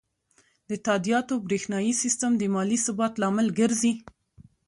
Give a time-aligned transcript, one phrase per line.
[0.69, 3.93] د تادیاتو بریښنایی سیستم د مالي ثبات لامل ګرځي.